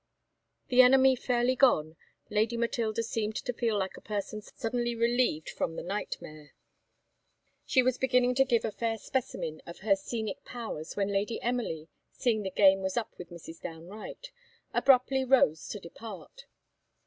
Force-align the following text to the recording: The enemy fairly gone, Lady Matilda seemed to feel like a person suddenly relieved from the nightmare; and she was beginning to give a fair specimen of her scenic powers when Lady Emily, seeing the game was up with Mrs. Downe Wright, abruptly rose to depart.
The 0.69 0.81
enemy 0.81 1.15
fairly 1.15 1.55
gone, 1.55 1.95
Lady 2.31 2.57
Matilda 2.57 3.03
seemed 3.03 3.35
to 3.35 3.53
feel 3.53 3.77
like 3.77 3.95
a 3.95 4.01
person 4.01 4.41
suddenly 4.41 4.95
relieved 4.95 5.51
from 5.51 5.75
the 5.75 5.83
nightmare; 5.83 6.39
and 6.39 6.49
she 7.67 7.83
was 7.83 7.99
beginning 7.99 8.33
to 8.33 8.43
give 8.43 8.65
a 8.65 8.71
fair 8.71 8.97
specimen 8.97 9.61
of 9.67 9.81
her 9.81 9.95
scenic 9.95 10.43
powers 10.43 10.95
when 10.95 11.09
Lady 11.09 11.39
Emily, 11.43 11.87
seeing 12.11 12.41
the 12.41 12.49
game 12.49 12.79
was 12.81 12.97
up 12.97 13.13
with 13.19 13.29
Mrs. 13.29 13.61
Downe 13.61 13.89
Wright, 13.89 14.31
abruptly 14.73 15.23
rose 15.23 15.67
to 15.69 15.79
depart. 15.79 16.47